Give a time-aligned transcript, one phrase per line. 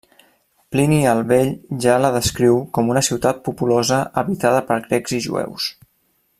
[0.75, 1.51] Plini el Vell
[1.85, 5.73] ja la descriu com una ciutat populosa habitada per grecs i jueus.